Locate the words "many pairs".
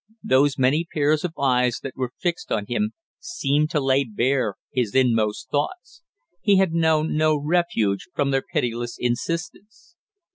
0.57-1.23